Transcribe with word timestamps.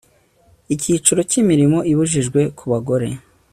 icyiciro 0.73 1.19
cya 1.29 1.37
imirimo 1.43 1.77
ibujijwe 1.91 2.39
ku 2.57 2.65
bagore 2.71 3.07